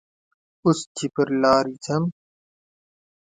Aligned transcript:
اوس 0.63 0.79
چې 0.95 1.05
پر 1.15 1.27
لارې 1.41 1.75
ځم 1.85 2.03